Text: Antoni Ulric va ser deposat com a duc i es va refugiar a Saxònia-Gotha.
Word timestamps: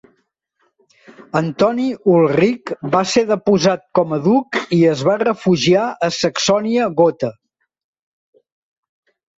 Antoni 1.39 1.85
Ulric 2.13 2.73
va 2.97 3.03
ser 3.13 3.25
deposat 3.33 3.85
com 4.01 4.17
a 4.19 4.21
duc 4.25 4.61
i 4.79 4.83
es 4.95 5.07
va 5.11 5.21
refugiar 5.27 5.87
a 5.89 6.13
Saxònia-Gotha. 6.19 7.35